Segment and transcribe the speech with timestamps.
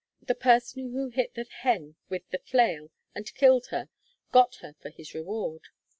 [0.23, 3.89] The person who hit the hen with the flail and killed her
[4.31, 5.65] got her for his reward.